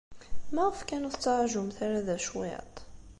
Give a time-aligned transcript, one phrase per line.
[0.53, 2.75] Maɣef kan ur tettṛajumt ara da cwiṭ?